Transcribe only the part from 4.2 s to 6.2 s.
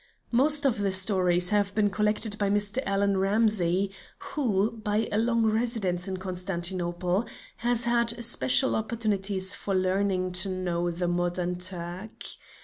who, by a long residence in